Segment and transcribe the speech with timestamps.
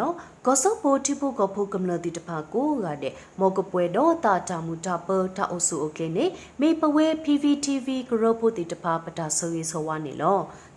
[0.00, 0.02] လ
[0.44, 6.26] ဂောဆောပိုတိပုကဖုကမလတိတဖာကိုကတဲ့မောကပွဲတော့တာတာမူတာပတာအဆုအကလင်းနေ
[6.60, 10.24] မေပဝဲ PVTV ဂရုပုတိတဖာပတာဆွေဆောဝနေလ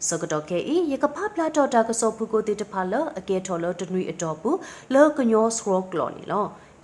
[0.08, 4.58] စကတော့ကေဤယကဖပလာတော့တာကဆောဖုကိုတိတဖာလအကဲထော်လတနွေအတော်ဘူး
[4.94, 6.34] လကညောစရောကလော်နေလ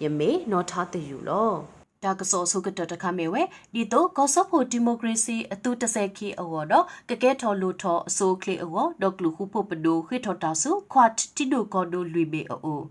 [0.04, 3.42] ယမေနော်ထားတယူလော ဒါကစောဆုကတတခမေဝဲ
[3.74, 12.82] ဒီတော့ကောဆဖို့ဒီမိုကရေစီအတူတဆဲခီအဝတော့ကကဲထော်လူထော်အစိုးကလေအဝဒေါကလူခုဖို့ပဒိုခိထော်တာဆုခွတ်တီဒိုကောဒိုလူဘေအို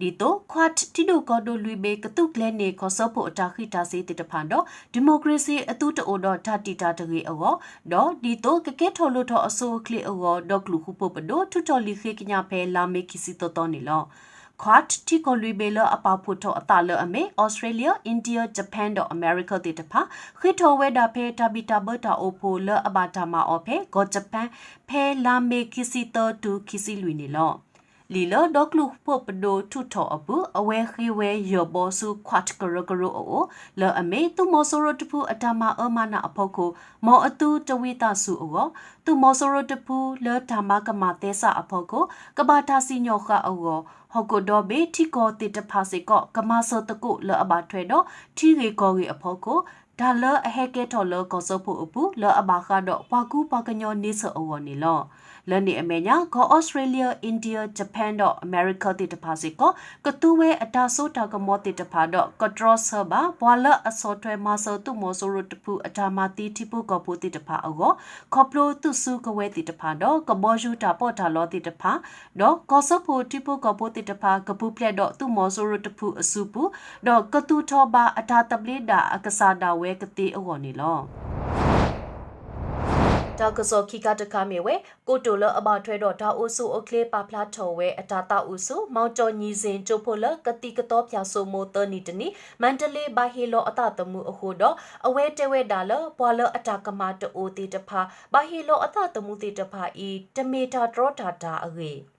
[0.00, 7.42] ဒီတော့ခွတ်တီဒိုကောဒိုလူဘေကတုကလဲနေကောဆဖို့အတာခိတာစီတတဖန်တော့ဒီမိုကရေစီအတူတိုတော့ဓာတီတာတရေအဝ
[7.92, 14.02] တော့ဒီတော့ကကဲထော်လူထော်အစိုးကလေအဝဒေါကလူခုဖို့ပဒိုထူတော်လီခိကညာဖဲလာမေကီစီတော်တော်နေလော
[14.62, 20.00] ခွတ်တီကိုလူဘေလအပဖုထောအတလအမေဩစတြေးလျအိန္ဒိယဂျပန်တော့အမေရိကတေတဖာ
[20.40, 24.48] ခိထောဝဲဒါဖေတာဘီတာဘတာအိုဖိုလအဘတာမာအော်ဖေဂေါဂျပန်
[24.88, 27.52] ဖဲလာမေခီစီတောတူခီစီလူနေလော
[28.14, 33.42] လီလောဒေါကလူဖို့ပဒိုထုထောအပူအဝဲခိဝဲယောဘောစုခွတ်ကရကရအို
[33.80, 36.70] လောအမေသူမောဆိုရတဖူအတမအမနာအဖို့ကို
[37.06, 38.66] မောအတူတဝိတဆုအော
[39.04, 42.04] သူမောဆိုရတဖူလောဓမ္မကမသေးစာအဖို့ကို
[42.36, 43.56] ကဘာတာစီညောခအော
[44.12, 48.04] ဟောကိုဒေါ်ဘေတီကိုတိတဖာစေကောကမဆောတကုလောအဘထွေတော့
[48.36, 49.58] ထီရီကောရီအဖို့ကို
[50.00, 55.00] ဒါလအဟဲကဲထော်လောကောဆောဖို့အပူလောအဘခါတော့ပွားကူပွားကညောနေဆောအဝနေလော
[55.50, 59.70] လန်ဒီအမေညာကောဩစတြေးလျအိန္ဒိယဂျပန်တော့အမေရိကတိတဖာစီကော
[60.04, 67.90] ကတူဝဲအတာဆိုတာကမောတိတဖာတော့ကထရောဆဘာဘွာလအစောထွဲမဆောတုမောဆိုရတဖူအတာမာတီတိပုကပူတိတဖာအော
[68.34, 71.92] ခေါပလိုတုစုကဝဲတိတဖာတော့ကဘောယူတာပေါ်တာလောတိတဖာ
[72.40, 76.62] တော့ကောဆဖိုတိပုကပူတိတဖာကပူပလက်တော့တုမောဆိုရတဖူအစုပူ
[77.06, 81.00] တော့ကတူထောဘာအတာတပလိဒါအကစားတာဝဲကတိအောနေလော
[83.40, 84.74] တာကစောခိကတကမေဝဲ
[85.08, 92.28] ကိုတိုလအဘထွဲတော့ဒါအိုဆူအကလေးပါဖလားထော်ဝဲအတာတာဥဆူမောင်ကျော်ညီစဉ်ကျိုဖိုလကတိကတော်ပြဆိုမိုတနီတနီ
[92.62, 94.76] မန္တလေးဘာဟီလောအတတမှုအခုတော့
[95.06, 98.00] အဝဲတဲဝဲဒါလဘွာလအတာကမာတိုတီတဖာ
[98.32, 102.15] ဘာဟီလောအတတမှုတီတဖာဤတမီတာဒရောတာတာအဝေး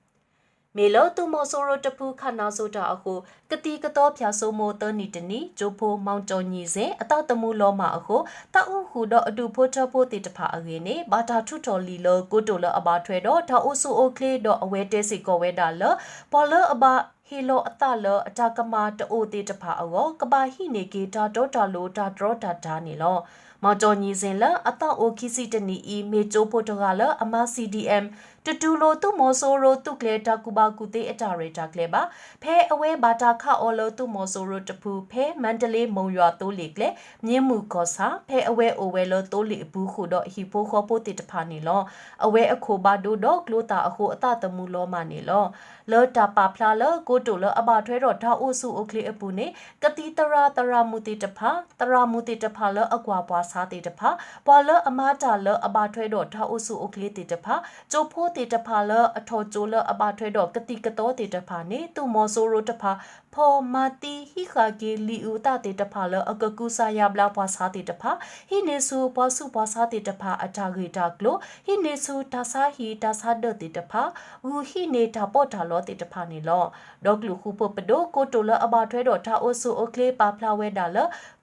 [0.78, 3.14] မေလောတူမောဆိုရတပူခနာဆိုတာအခု
[3.52, 8.18] ကတိကတော့ဖြာဆိုမိုတနီတနီဂျိုဖိုမောင်ကျော်ညီစဉ်အတတမှုလောမအခု
[8.54, 15.84] တအုဟုတော့အတူဖို့ချဖို့တေတဖာအရင်နေဘာတာထုတော်လီလောကိုတိုလအဘာထွဲတော့ဒါအိုဆူအိုကလေးတော့အဝဲတဲစီကောဝဲတာလ
[16.32, 16.94] ပေါ်လအဘာ
[17.28, 23.18] ဟီလိုအတလအတာကမာတိုတေတဖာအောကဘာဟိနေကေတာတော့တာလိုတာဒရောတာဒါနေလော
[23.64, 28.06] မော်တော်ညီစဉ်လအတောက်အိုခီစီတနီအီမေချိုဖိုတိုကလအမ CDM
[28.50, 32.02] တတူလိုသူမောဆိုရိုတုကလေတာကူဘာကူတေအတာရေတာကလေပါ
[32.44, 36.90] ဖဲအဝဲဘာတာခအော်လိုသူမောဆိုရိုတပူဖဲမန္တလေးမုံရွာတိုးလေကလေ
[37.26, 41.82] မြင်းမှုခောစာဖဲအဝဲအိုဝဲလိုတိုးလေဘူးခုတော့ဟီဖိုခောပိုတေတဖာနေလော
[42.26, 45.46] အဝဲအခိုဘာဒိုတော့ကလိုတာအခုအတတမှုလောမနေလော
[45.92, 49.48] လောတာပါဖလာလောကိုတိုလောအဘထွဲတော့ဒါအိုစုအိုကလေအပူနေ
[49.84, 54.10] ကတိတရာတရာမူတေတဖာတရာမူတေတဖာလောအကွာပွားစားတေတဖာ
[54.46, 57.56] ပွာလောအမတာလောအဘထွဲတော့ဒါအိုစုအိုကလေတေတဖာ
[57.92, 62.92] ကျိုးဖိုးတေတဖာလအထောကျိုလအပထွဲတော့ကတိကတော်တေတဖာနေသူမောဆိုရိုတဖာ
[63.38, 68.12] ဖော်မာတီဟိခါကေလီဦးတာတေတဖာလအကကူဆာယဘလာပွားစားတေတဖာ
[68.50, 74.02] ဟိနေဆူပွားစုပွားစားတေတဖာအတာဂေတာကလိုဟိနေဆူတာဆာဟီတာဆာဒတေတဖာ
[74.46, 76.66] ဝူဟိနေတာပေါ်တာလောတေတဖာနေလော
[77.06, 80.98] ဒေါကလူခုပပဒိုကိုတိုလအပထွဲတော့တာအိုဆူအိုကလေပါဖလာဝဲတာလ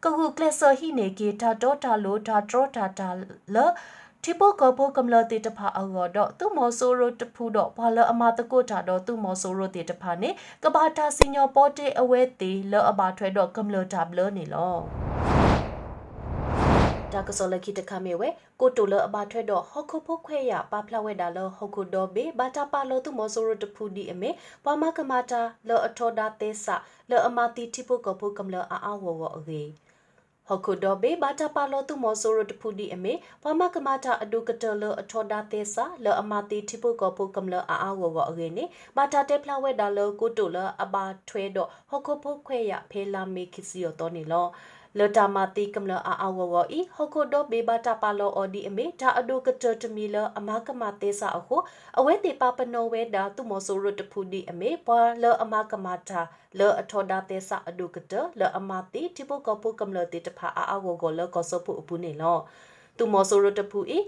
[0.04, 3.08] ကခုကလဆာဟိနေကေတာတော့တာလိုတာဒရောတာတာ
[3.56, 3.58] လ
[4.26, 10.30] တိပိုကပိုကမလတိတဖာအောတော့သူမောဆိုရိုတဖူတော့ဘာလအမတကုတာတော့သူမောဆိုရိုတိတဖာနေ
[10.64, 14.76] ကဘာတာစညောပေါ်တေအဝဲတေလောအဘာထွဲတော့ကမလတာဘလနေလော
[17.12, 18.28] တာကစောလခိတခမေဝဲ
[18.60, 24.30] ကိုတိုလအဘာထွဲတော့ဟော့ခုဖို့ခွဲရပါဖလဝဲတာလောဟော့ခုတော့ဘေဘာတာပါလောသူမောဆိုရတဖူဒီအမေ
[24.64, 26.66] ပမကမာတာလောအထောဒါသေးစ
[27.10, 29.62] လောအမတီတိပုကပုကမလအာအဝဝအဂေ
[30.48, 33.12] ဟခုဒဘေဘာတာပါလောတုမောဆိုရတဖူဒီအမေ
[33.42, 38.64] ပမကမတာအဒုကတလအထောဒါသေစာလအမတိတိပုကပုကမလအာအာဝဝအရေနေ
[38.96, 44.46] ဘာတာတေဖလာဝဲဒါလကိုတိုလအဘာထွဲတော့ဟခုဖုခွဲရဖေလာမေခစီယောတော်နေလော
[44.98, 51.56] လတာမတိကမလအာအဝဝဤဟခုဒဘေဘတာပါလောအော်ဒီအမေဒါအဒုကတတမီလအမကမသေးစာအခု
[51.98, 56.20] အဝဲတေပါပနောဝဲဒါသူမောဆိုရတဖူဒီအမေပွာလအမကမတာ
[56.58, 62.38] လောအထောဒါသေးစာအဒုကတလောအမတိတိပုကပုကမလတေတဖာအာအဝကိုလောကောဆပုအပူနေလော
[62.96, 63.98] သူမောဆိုရတဖူဤ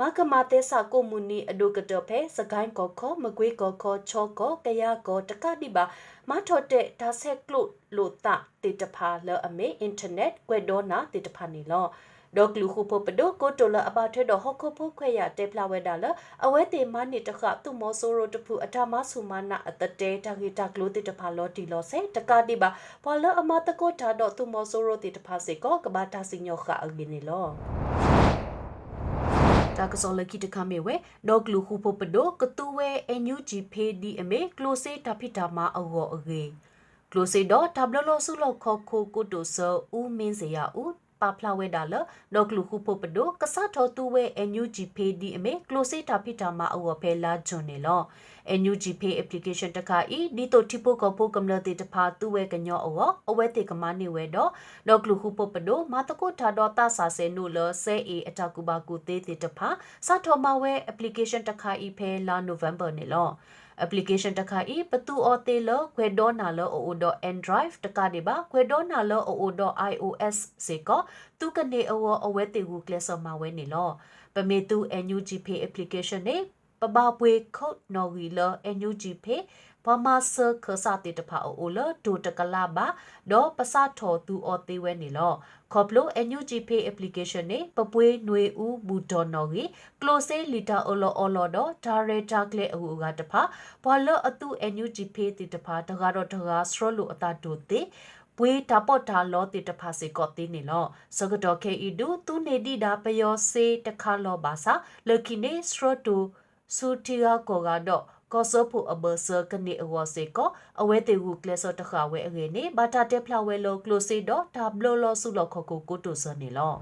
[0.00, 5.84] မကမတဲ့စာကိုမူနီအဒုကတဖဲစကိုင်းကောခောမကွေးကောခောချောကောကရကောတကတိပါ
[6.28, 7.62] မထော့တဲ့ဒါဆက်ကလု
[7.96, 8.26] လို့တ
[8.62, 11.86] တေတဖာလောအမေအင်တာနက်ကွဲဒေါနာတေတဖာနေလော
[12.36, 16.04] ဒေါကလူခုဖို့ပဒိုကိုတိုလအပါထွဲတော့ဟခုဖို့ခွဲရတေဖလာဝဲဒါလ
[16.44, 22.70] အဝဲတေမနိတခသူမောဆိုရိုတဖူအထမဆုမနာအတတေတဂီတကလိုတိတဖာလောတီလောစေတကတိပါ
[23.04, 28.13] ဘလအမတကိုတာတော့သူမောဆိုရိုတိတဖာစေကောကဘာတာစညောခအဂိနေလော
[29.78, 30.94] တာကစောလကိတခမေဝဲ
[31.28, 36.42] ဒေါကလူခုဖို့ပဒိုကတူဝဲအန်ယူဂျီဖေဒီအမေကလိုစေတဖိတာမအောအဂေ
[37.10, 40.92] ကလိုစေတော့တဘလလောဆုလောက်ခေါခိုကိုတိုဆောဦးမင်းစရာဦး
[41.24, 41.94] ပါဖလာဝဲဒါလ
[42.34, 48.02] လောကလူခုဖို့ပဒိုကဆတ်တော်သူဝဲအန်ယူဂျီဖေဒီအမေကလိုစေတာဖိတာမအောဖဲလာဂျွန်နေလော
[48.60, 54.50] NUG Pay application တခါဤဒီတိုတိပိုကပိုကမ္လတေတဖာသူဝဲကညောအောအဝဲတေကမနေဝဲတော့
[54.88, 59.68] လောကလူခုပပဒိုမာတကုထာတော့တဆာဆေနုလဆဲအေအတကူပါကူတေတေတဖာ
[60.06, 63.28] စထောမဝဲ application တခါဤဖဲလာ November နေလော
[63.84, 70.36] application တခါဤပတူအော်တေလခွဲဒေါနာလော oo.android တခါဒီပါခွဲဒေါနာလော oo.ios
[70.66, 70.90] စေက
[71.38, 73.90] သူကနေအောအဝဲတေကူကလဆမဝဲနေလော
[74.34, 76.36] ပမေတူ NUG Pay application နေ
[76.80, 79.36] ပပပွေခုတ်နော်ဝီလအန်ယူဂျီဖေ
[79.84, 82.86] ပမာဆာခစာတေတဖာအိုလဒိုတကလာဘာ
[83.30, 85.34] ဒေါ်ပစထောတူအော်သေးဝဲနေလော
[85.72, 89.68] ခေါပလိုအန်ယူဂျီဖေ application နေပပွေးຫນွေဦးဘူဒေါ်နော်ကြီး
[90.00, 93.42] ကလိုဆေလီတာအိုလောအော်လောဒေါ်ဒါရတာကလေအဟူကတဖာ
[93.84, 97.80] ဘောလအတူအန်ယူဂျီဖေတေတဖာတကားတော့တကားစထရလိုအတာတိုတေ
[98.38, 100.84] ပွေးတာပေါ့တာလောတေတဖာစေကော့တင်းနေလော
[101.18, 104.72] စကတော့ခေအီဒူသူနေဒီဒါပယောစေတခါလောပါစာ
[105.08, 106.16] လခိနေစထရတူ
[106.76, 108.04] စူတီယာကိုကတော့
[108.34, 110.38] ကောဆဖူအဘဆာကနေအဝစေက
[110.80, 116.72] အဝဲတေဟုကလဆတခါဝဲအငေနေဘာတာတက်ဖလာဝဲလောကလိုစီတော့ဒါဘလောလောဆုလောခကိုကိုတိုစနေလော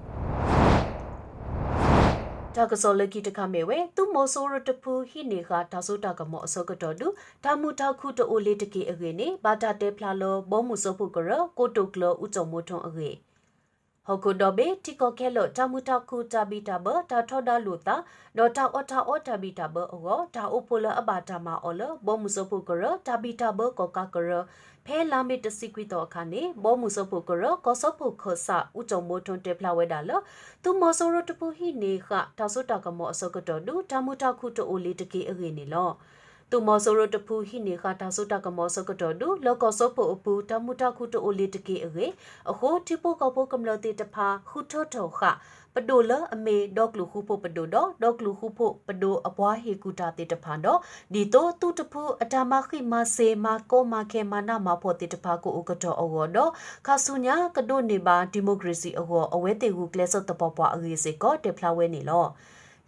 [2.55, 7.07] တာကစောလကီတခမေဝဲသူမောဆိုရတဖူဟိနေခါဒါဆုတာကမောအစောကတော်တူ
[7.43, 13.09] ဒါမူတာခုတိုလေးတကေအငေနေဘာတာတက်ဖလာလောဘောမှုစောဖုကရကိုတိုကလောဥကြုံမိုထုံအငေ
[14.07, 17.95] ဟောကုဒဘေတီကိုကဲလို့တမူတခုတဘီတဘတာထောဒလူတာ
[18.37, 24.31] ဒေါ်တာအော်တာအော်တဘီတဘအောတာအိုပိုလအဘာတာမအော်လဘောမှုစဖုကရတဘီတဘကောကကရ
[24.85, 30.11] ဖဲလာမီတစီကွီတော့ခါနေဘောမှုစဖုကရကောစဖုခဆာဥကြုံမိုထွန်တေဖလာဝဲတာလ
[30.63, 35.91] သူမောဆိုရတပူဟိနေခတာဆုတာကမောအစကတော်ဒူတမူတခုတိုအိုလေးတကေအငေနေလော
[36.53, 42.05] တူမောဆိုရတဖူဟိနေခတာဆုတကမောစကတော်ဒူလောကဆောဖို့အပူတမူတခုတိုလီတကေအရေ
[42.51, 45.19] အဟိုတိပိုကပိုကမလတိတဖာခုထောထောခ
[45.75, 50.79] ပဒိုလအမေဒေါကလူခုဖို့ပဒိုတော့ဒေါကလူခုဖို့ပဒိုအပွားဟေကူတာတေတဖာတော့
[51.13, 56.51] ဒီတော့သူတဖူအတမခိမဆေမကောမခေမနာမဖို့တေတဖာကိုဥကတော့အောတော့
[56.87, 62.25] ခါဆုညာကဒိုနေပါဒီမိုကရေစီအောအဝဲတေကူကလဆော့တပေါ်ပွားအရေးစေကောတေဖလာဝဲနေလော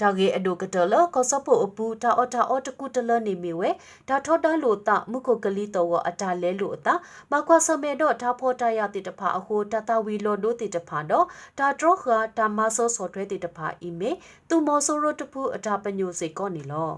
[0.01, 3.69] တာဂေအဒိုကတလကောစဖို့အပူတာအတာအတကုတလနေမီဝဲ
[4.07, 6.93] ဒါထောတာလို့တမုခုကလီတော့အတာလဲလို့အတာ
[7.31, 11.25] မကွာစမဲတော့ဒါဖောတာရတိတဖာအဟိုတတဝီလောဒိုတိတဖာတော့
[11.59, 12.05] ဒါဒရောခ
[12.37, 14.11] ဒါမဆောဆော့ထွဲတိတဖာအီမေ
[14.49, 16.91] သူမောဆိုရတပူအတာပညိုစေကောနေလော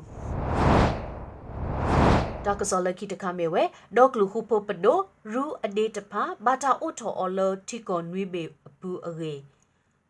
[2.46, 3.64] ဒါကစောလကီတခမေဝဲ
[3.98, 5.00] ဒေါကလူခုပပဒို
[5.34, 8.44] ရူအဒေတဖာဘာတာအိုထောအော်လောတီကွန်နွေဘေ
[8.80, 9.34] ဘူးအဂေ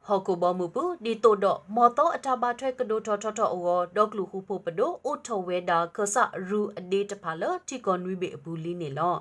[0.07, 1.45] ဟောကိုဘမှုပူဒီတိုဒ
[1.75, 6.15] မောတောအထဘာထွဲကဒိုထောထောထောအောဒေါကလူခုဖို့ပဒိုအိုထောဝဲဒါခဆ
[6.47, 9.15] ရူအဒေတဖာလတီကွန်ဝီဘေအဘူးလီနေလော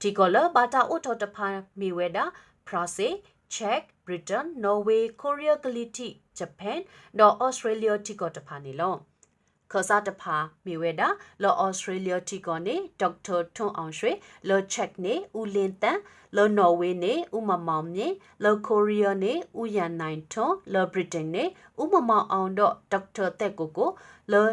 [0.00, 1.46] တီကောလဘာတာအိုထောတဖာ
[1.80, 2.24] မီဝဲဒါ
[2.66, 3.08] ဖရာစေ
[3.54, 6.78] ချက်ဘရစ်တန်နော်ဝေးကိုရီးယားကလီတီဂျပန်
[7.18, 8.94] ဒေါ်ဩစတြေးလျတီကောတဖာနေလော
[9.72, 10.36] ခစားတဖာ
[10.66, 11.08] မြေဝဲတာ
[11.42, 14.12] လော်ဩစတြေးလျတီကောနေဒေါက်တာထွန်းအောင်ရွှေ
[14.48, 15.98] လော်ချက်နေဦးလင်းတန်
[16.36, 18.08] လော်နော်ဝေးနေဦးမမောင်မြေ
[18.44, 21.44] လော်ကိုရီးယားနေဦးရန်နိုင်ထွန်းလော်ဗြိတိန်နေ
[21.80, 23.90] ဦးမမောင်အောင်တော့ဒေါက်တာတက်ကိုကို
[24.32, 24.50] လော်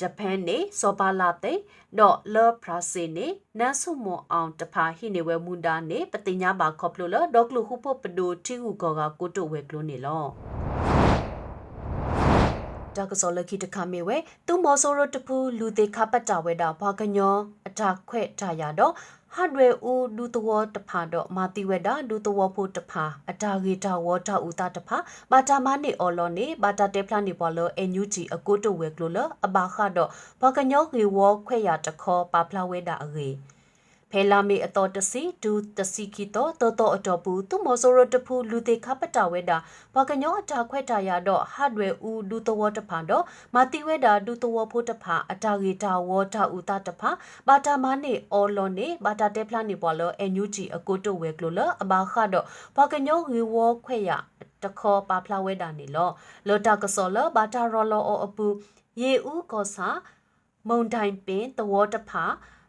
[0.00, 1.58] ဂျပန်နေစောပါလာတဲ့
[1.98, 3.26] တော့လော်ဖရာစီနေ
[3.58, 10.24] နန်းဆုမောအောင်တဖာဟိနေဝဲမွန်ဒါနေပတိညာပါခေါပလိုလော်ဒေါကလူဟုဖို့ပဒိုတီဟုကောကကိုတိုဝဲကလိုနေလော
[12.96, 14.16] ဒါကစောလခိတခမေဝဲ
[14.46, 18.92] သူမောဆိုရတပူလူသေးခပတ်တာဝဲတာဘာကညောအတာခွဲ့တာရတော့
[19.34, 24.96] ဟတ်ဝဲဦးဒူတဝတဖာတော့မာတိဝဲတာဒူတဝဖို့တဖာအတာဂေတာဝတာဦးတာတဖာ
[25.30, 33.28] ဘာတာမနေအော်လောနေဘာတာတေဖလာနေပေါ်လောအန်ယူဂျီအကိုတဝဲကလိုလအဘာခတော့ဘာကညောဂေဝခွဲ့ရတခေါ်ပါဖလာဝဲတာအဂေ
[34.12, 39.56] ဖဲလာမေအတော်တစီဒူတစီကီတော့တော်တော်အတော်ဘူးသူမောဆိုရတဖူလူတေခပတာဝဲတာ
[39.94, 43.24] ဘာကညောအတာခွဲတာရတော့ဟတ်ဝဲဦးဒူတဝတဖာတော့
[43.54, 47.10] မာတိဝဲတာဒူတဝဖို့တဖာအတာဂေတာဝတာဦးတာတဖာ
[47.46, 52.44] ဘာတာမနေအော်လော်နေဘာတာတေဖလာနေပေါ်လောအန်ယူဂျီအကိုတိုဝဲကလိုလအဘာခတော့
[52.76, 54.10] ဘာကညောဝေဝခွဲရ
[54.62, 56.10] တခေါ်ပါဖလာဝဲတာနေလော
[56.48, 58.46] လောတာကစောလဘာတာရော်လောအပူ
[59.00, 59.88] ရေဦးကောစာ
[60.68, 62.24] မုန်တိုင်ပင်တဝတဖာ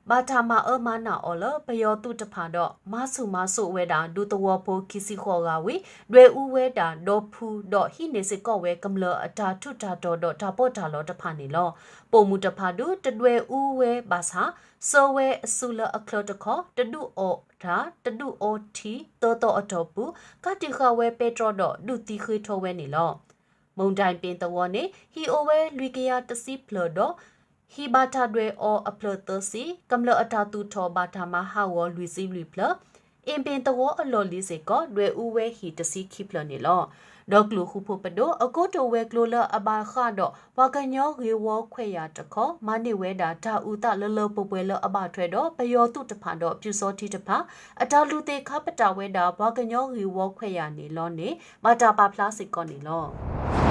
[0.10, 5.76] ဘာသာမအမနာအော်လပယောတုတဖာတော့မဆုမဆုဝဲတာဒုတဝဖိုခီစီခေါ်ကဝေ
[6.12, 11.70] ဒွေဥဝဲတာဒေါ်ဖူတော့ဟိနေစကော့ဝဲကမလအတာထုတာတော့တော့ဒါပေါ်တာလောတဖာနေလော
[12.12, 14.44] ပုံမှုတဖာဒုတဒွေဥဝဲဘာသာ
[14.90, 20.04] စောဝဲအစုလအခလတခေါ်တဒုအောဒါတဒုအောတီတောတောအတော်ပူ
[20.44, 23.12] ကတိခဝဲပေထရောတော့ဒုတိခွေထောဝဲနေလော
[23.78, 27.14] မုန်တိုင်ပင်တဝနေဟီအိုဝဲလွီကရတစီဖလတော့
[27.74, 32.62] ဟီဘာတာတွေအောအပလတစီကမ္လအတာတူထောဘာတာမဟာဝလူစီလူပလ
[33.28, 36.82] အင်ပင်တဝအလော်လီစေကောတွေဥဝဲဟီတစီခိပလနေလော
[37.32, 47.38] ဒေါကလူခုဖို့ပဒိုအကုတိုဝဲကလိုလအဘာခါတော့ဝါကညောရေဝခွေရတခေါမနိဝဲတာဒါဥတလလပပွဲလအဘထွဲတော့ပယောတုတဖန်တော့ပြူစောတိတဖာ
[47.82, 51.30] အတာလူသေးခပတာဝဲတာဝါကညောရေဝခွေရနေလောနေ
[51.64, 53.71] မတာပါဖလားစစ်ကောနေလော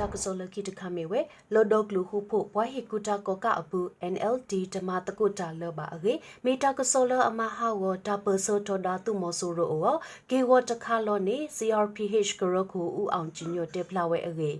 [0.00, 1.20] တာကဆိုလကီတခမေဝဲ
[1.52, 3.80] လော်ဒိုကလူဟုဖို့ဘွားဟီကူတာကောကအပူ
[4.12, 6.12] NLD တမတကုတာလောပါအေ
[6.44, 9.96] မီတာကဆိုလအမဟာဝတာပဆိုထောဒါသူမောဆိုရိုအော
[10.30, 14.52] ကေဝတခါလောနေ CRPH ကရခုဦးအောင်ကျညိုတေဖလာဝဲအေ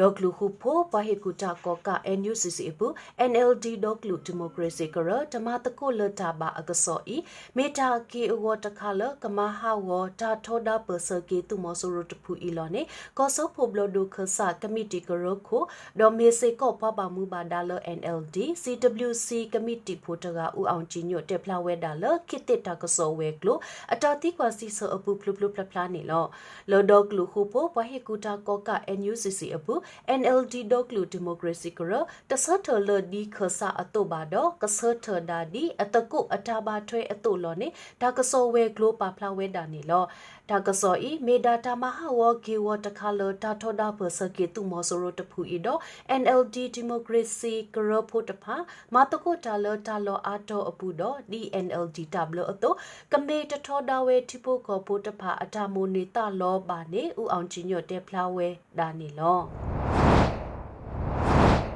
[0.00, 2.86] ဒေါကလူခုဖိုပဟေကူတာကောက NUCC ပူ
[3.30, 7.16] NLD ဒေါကလူဒီမိုကရေစီကရတမတကုလတာဘာအကစောဤ
[7.56, 9.88] မေတာကေဝတခါလကမဟာဝ
[10.20, 12.82] တာထောဒပစကေတုမဆိုရတဖူဤလောနေ
[13.18, 15.58] ကောဆောဖိုဘလဒုခဆာကမတီကရခု
[16.00, 23.58] ဒေါ်မေစေကောပပမှုပါဒါလ NLD CWC ကမတီဖိုတကဥအောင်ကြီးညွတ်တက်ဖလာဝဲဒါလခိတတကစောဝဲကလို
[23.92, 26.24] အတာတိကွာစီဆောအပူဖလူဖလူဖလဖလာနေလော
[26.70, 29.74] လောဒေါကလူခုဖိုပဟေကူတာကောက NUCC အပူ
[30.20, 31.92] NLD ဒိုကလူဒီမိုကရေစီကရ
[32.30, 37.68] တဆထလဒီခဆာအတုဘာတော့ကဆထဒါဒီအတကုအတာဘာထွဲအတုလောနေ
[38.02, 40.04] ဒါကစောဝဲဂလိုပါဖလာဝဲဒါနေလော
[40.50, 45.80] ဒါကစောဤမေဒါတာမဟာဝဂီဝတခါလတာထောဒါပစကေတူမောဆိုရတဖူဤတော့
[46.20, 48.56] NLD Democracy ကရဖို့တဖာ
[48.94, 52.76] မတကုတာလတာလောအာတော့အပူတော့ DNLD တဘလအတော့
[53.12, 58.48] ကမေတထောဒါဝဲတိဖို့ကဖို့တဖာအတာမိုနေတာလောပါနေဥအောင်ချင်းညွတ်တဲ့ဖလာဝဲ
[58.78, 59.40] ဒါနေလော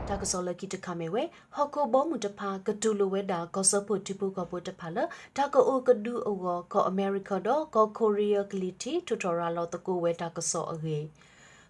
[0.08, 1.22] တာကစောလကီတခမေဝဲ
[1.54, 4.98] ဟော်ကိုဘောမှုတဖာကတူလိုဝဲတာကောဆဖို့တိပုကပိုတဖာလ
[5.36, 6.36] တာကအိုကဒူအော
[6.72, 10.98] ကောအမေရိကတော့ကောကိုရီးယားကလီတီတူတော်ရာလောတကိုဝဲတာကစောအဂေ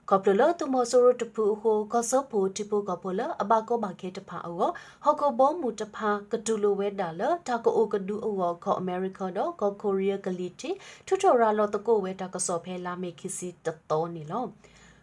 [0.08, 4.56] ကောပလလတမဆိုရတပူဟိုကောဆပူတိပုကပလအဘကောဘခေတဖာအော
[5.04, 10.70] ဟောကောဘောမှုတဖာကတူလိုဝဲတာလတာကအိုကဒူအောကောအမေရိကတော့ကောကိုရီးယားကလီတီ
[11.06, 14.44] တူတော်ရာလောတကိုဝဲတာကစောဖဲလာမေခီစီတတော်နေလော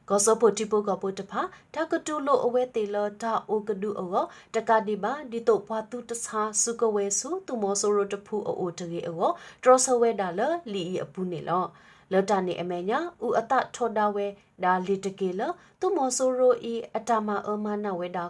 [0.09, 1.41] ကောစပိုတိပိုကပိုတဖာ
[1.73, 9.31] တကတူလိုအဝဲတေလတာအိုကဒူအောတကဒီဘာဒီတိုဖွာတူတဆာစုကဝဲစုသူမောဆိုရတဖူအိုတကေအော
[9.63, 10.41] ဒရဆဝဲဒါလ
[10.73, 11.65] လီအပူနေလော
[12.11, 14.27] လတာနေအမေညာဥအတထောဒါဝဲ
[14.63, 15.41] ဒါလီတကေလ
[15.79, 18.25] သူမောဆိုရိုဤအတမအမနာဝဲဒါ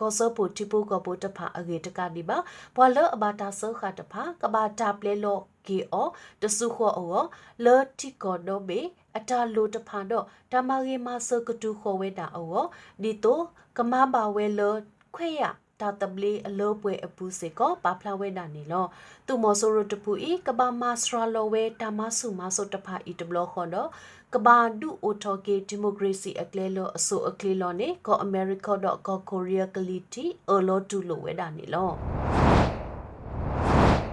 [0.00, 2.38] ကောစပိုတိပိုကပိုတဖာအဂေတကဒီဘာ
[2.76, 6.08] ဘွာလအဘာတာဆောခတဖာကဘာတာပလေလောဂေအော
[6.42, 7.22] တဆုခောအော
[7.64, 8.80] လောတိကောဒိုဘေ
[9.16, 12.64] အတာလိုတဖန်တော့ဓမ္မရေမဆကတူခေါ်ဝဲတာအော
[13.02, 13.40] ဒီတို
[13.76, 14.74] ကမဘာဝဲလော
[15.14, 15.42] ခွဲရ
[15.82, 18.86] တာတပလီအလောပွဲအပူစေကောပါဖလာဝဲတာနေလော
[19.26, 23.88] သူမောဆိုရတပူဤကဘာမစရာလောဝဲတာမဆုမဆုတဖာဤတဘလခေါ်တော့
[24.34, 32.41] ကဘာဒူအိုတိုကေဒီမိုကရေစီအကလဲလောအဆိုအကလဲလောနေကောအမေရိကတော့ကောကိုရီးယားကလီတီအလောတူလိုဝဲတာနေလော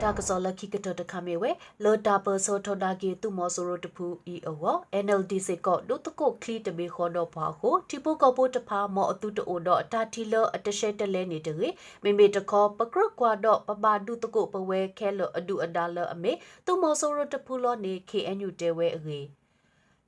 [0.03, 1.51] တာကစောလခိကတတခမေဝဲ
[1.83, 4.75] လောတာပစောထောဒါကေတုမောဆိုရတဖူအီအော
[5.05, 11.69] NLD စေကောဒုတကုခလီတဘေခောတော့ပါကိုတီပုကပိုတဖာမောအတုတိုတော့အတာတီလအတရှဲတလဲနေတရေ
[12.03, 16.31] မေမေတခောပကရကွာတော့ပပဒုတကုပဝဲခဲလအဒုအဒါလအမေ
[16.65, 19.19] တုမောဆိုရတဖူလောနေ KNU တဲဝဲအေ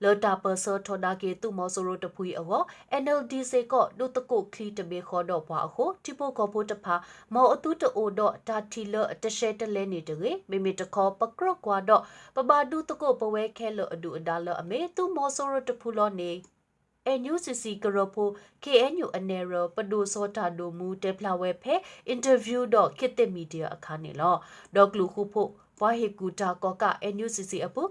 [0.03, 2.62] လော်တာပဆောထော်ဒါကေတုမောဆိုရိုတဖွီအော
[3.03, 6.96] NLD စေကောဒုတကုခလီတဘေခောတော့ဘွာအခုတိပိုကောဖို့တဖာ
[7.34, 12.03] မောအတုတိုတော့တာတီလတရှဲတလဲနေတရေမိမိတခောပကရကွာတော့
[12.36, 16.31] ပပဒုတကုပဝဲခဲလောအဒူအဒါလအမေတုမောဆိုရိုတဖူလောနေ
[17.20, 18.29] NUCC ကရဖို
[18.63, 21.75] KNU အနေရပဒိုစောတာဒိုမူတေဖလာဝဲဖဲ
[22.08, 24.36] အင်တာဗျူးတော့ခိတမီဒီယာအခါနေလော
[24.75, 25.50] ဒေါကလူခုဖို့
[25.82, 26.84] ဘွားဟေကူတာကောက
[27.16, 27.84] NUCC အပူ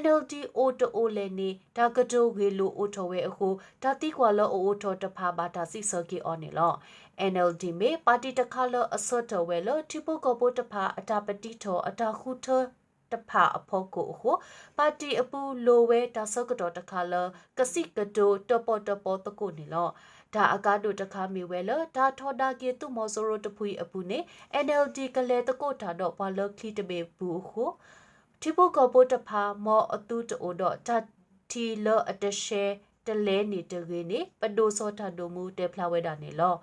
[0.00, 3.48] NLD အိုတိုလဲနေဒါကတိုဝေလိုအိုတိုဝဲအခု
[3.82, 6.72] ဒါတိကွာလောအိုတိုတဖာဘာတာစီဆော်ကီအော်နေလော
[7.32, 12.46] NLD မေပါတီတခါလောအစောတော်ဝဲလောတိပိုကောပိုတဖာအတာပတိထောအတာခုထ
[13.12, 14.36] တဖာအဖို့ကိုဟို
[14.78, 17.14] ပါတီအပူလိုဝဲဒါဆော့ကတော်တခါလ
[17.58, 19.88] ကစိကတိုတပေါ်တပေါ်တကုနေလော
[20.36, 24.18] ဒါအကားတို့တခါမီဝဲလဒါထော်ဒါကေတုမောဆိုရိုတဖွီအပူနေ
[24.64, 27.64] NLD ကလေးတကုတာတော့ဘာလခလီတဘေဘူးခု
[28.42, 30.90] တိပုကပိုတဖာမောအတူတိုတော့တ
[31.50, 32.64] တီလအတရှဲ
[33.06, 36.54] တလဲနေတကေနေပဒိုစောထဒိုမူတေဖလာဝဲတာနေလော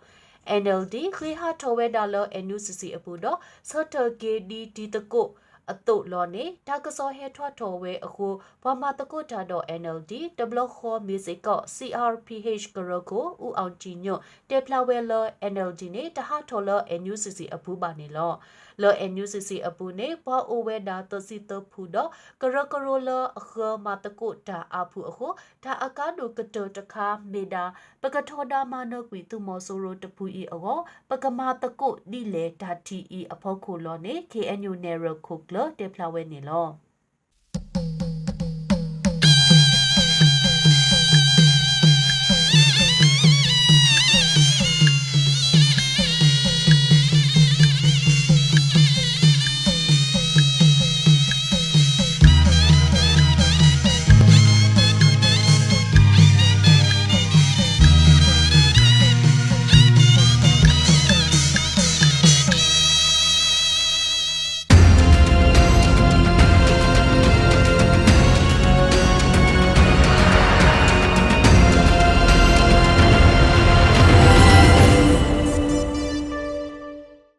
[0.62, 2.16] NLD ခွေဟာထောဝဲဒါလ
[2.46, 3.38] NUCC အပူတော့
[3.70, 5.24] စထဂေဒီဒီတကု
[5.72, 8.28] အတုလောနေတာကစောဟဲထွားတော်ဝဲအခု
[8.64, 15.14] ဘာမတကုတာတော့ NLD တဘလခေါ်မီဇစ်က CRPH ကရကိုဦးအောင်ကြည်ညွတ်တေဖလာဝဲလ
[15.54, 16.70] NLD နေတဟာထော်လ
[17.02, 18.34] NUCC အပူပါနေလော
[18.82, 22.10] လော NUCC အပူနေဘာအိုဝဲဒါတစီတဖူတော့
[22.42, 23.52] ကရကရိုလအခ
[23.86, 25.28] မတကုတာအဖူအခု
[25.64, 27.66] ဒါအကားဒုကတတခါမေဒါ
[28.02, 30.78] ပကထောဒါမနကွီသူမောဆိုရိုတပူဤအော
[31.10, 36.68] ပကမာတကုဒီလေဒါတီဤအဖို့ခုလောနေ KNU Narrow Cook လတေဖလာဝဲနေလော